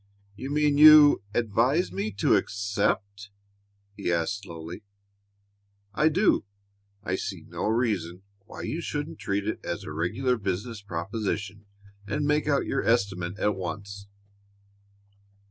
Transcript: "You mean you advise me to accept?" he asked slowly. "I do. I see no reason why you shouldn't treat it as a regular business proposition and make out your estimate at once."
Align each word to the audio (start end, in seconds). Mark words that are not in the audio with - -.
"You 0.35 0.49
mean 0.49 0.79
you 0.79 1.21
advise 1.35 1.91
me 1.91 2.09
to 2.13 2.33
accept?" 2.33 3.29
he 3.95 4.11
asked 4.11 4.41
slowly. 4.41 4.81
"I 5.93 6.09
do. 6.09 6.43
I 7.03 7.13
see 7.15 7.41
no 7.47 7.67
reason 7.67 8.23
why 8.45 8.63
you 8.63 8.81
shouldn't 8.81 9.19
treat 9.19 9.47
it 9.47 9.63
as 9.63 9.83
a 9.83 9.91
regular 9.91 10.37
business 10.39 10.81
proposition 10.81 11.67
and 12.07 12.25
make 12.25 12.47
out 12.47 12.65
your 12.65 12.81
estimate 12.81 13.37
at 13.37 13.55
once." 13.55 14.07